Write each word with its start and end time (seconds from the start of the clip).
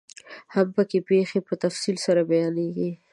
هم 0.53 0.67
پکې 0.75 0.99
پيښې 1.07 1.39
په 1.47 1.53
تفصیل 1.63 1.97
سره 2.05 2.21
بیانیږي. 2.29 2.91